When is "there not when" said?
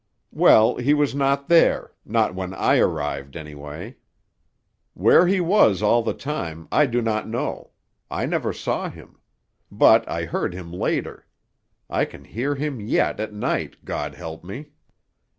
1.47-2.55